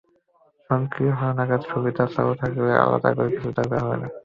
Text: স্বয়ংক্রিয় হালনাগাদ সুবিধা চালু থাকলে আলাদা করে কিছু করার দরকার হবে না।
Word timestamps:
স্বয়ংক্রিয় 0.63 1.13
হালনাগাদ 1.19 1.61
সুবিধা 1.71 2.03
চালু 2.13 2.33
থাকলে 2.41 2.71
আলাদা 2.83 3.09
করে 3.15 3.29
কিছু 3.31 3.47
করার 3.47 3.55
দরকার 3.59 3.79
হবে 3.83 3.97
না। 4.01 4.07